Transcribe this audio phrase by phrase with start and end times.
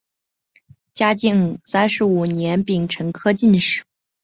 [0.95, 3.83] 嘉靖三十五年丙辰科进士。